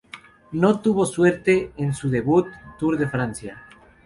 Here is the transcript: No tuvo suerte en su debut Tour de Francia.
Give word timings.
No 0.53 0.79
tuvo 0.79 1.05
suerte 1.05 1.73
en 1.77 1.93
su 1.93 2.09
debut 2.09 2.47
Tour 2.79 2.97
de 2.97 3.07
Francia. 3.07 3.61